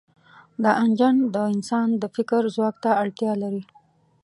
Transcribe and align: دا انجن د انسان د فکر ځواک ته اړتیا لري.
دا 0.63 0.71
انجن 0.83 1.15
د 1.33 1.35
انسان 1.53 1.87
د 2.01 2.03
فکر 2.15 2.41
ځواک 2.55 2.75
ته 2.83 2.91
اړتیا 3.01 3.31
لري. 3.43 3.63